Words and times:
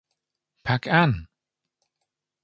Pack’ 0.63 0.85
an! 0.87 1.13